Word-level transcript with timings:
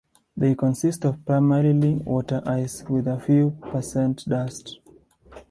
They 0.35 0.55
consist 0.55 1.05
of 1.05 1.23
primarily 1.27 1.93
water-ice 1.93 2.83
with 2.89 3.05
a 3.07 3.19
few 3.19 3.51
percent 3.71 4.25
dust. 4.27 4.79